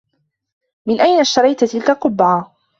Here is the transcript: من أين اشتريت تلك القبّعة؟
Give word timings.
من 0.85 1.01
أين 1.01 1.19
اشتريت 1.19 1.63
تلك 1.63 1.89
القبّعة؟ 1.89 2.55